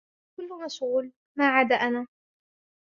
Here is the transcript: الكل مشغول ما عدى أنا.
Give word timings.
الكل 0.39 0.65
مشغول 0.65 1.13
ما 1.37 1.47
عدى 1.49 1.73
أنا. 1.73 2.07